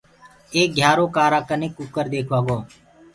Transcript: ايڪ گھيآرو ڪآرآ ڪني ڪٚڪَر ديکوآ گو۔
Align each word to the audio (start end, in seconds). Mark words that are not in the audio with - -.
ايڪ 0.55 0.69
گھيآرو 0.77 1.05
ڪآرآ 1.15 1.39
ڪني 1.49 1.67
ڪٚڪَر 1.77 2.05
ديکوآ 2.11 2.39
گو۔ 2.45 2.57